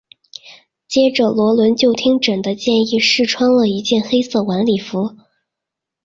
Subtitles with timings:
[0.87, 5.15] 接着萝伦就听珍的建议试穿了一件黑色礼服。